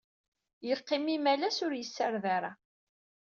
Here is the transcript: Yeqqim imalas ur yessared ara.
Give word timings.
Yeqqim 0.67 1.05
imalas 1.15 1.57
ur 1.65 1.73
yessared 1.75 2.25
ara. 2.35 2.51